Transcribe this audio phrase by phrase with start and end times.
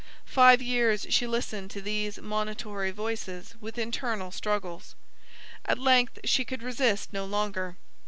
[0.25, 4.95] Five years she listened to these monitory voices with internal struggles.
[5.65, 7.75] At length she could resist no longer.